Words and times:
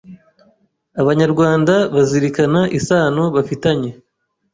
Abanyarwanda 1.01 1.73
bazirikana 1.95 2.61
isano 2.79 3.23
bafitanye 3.35 3.89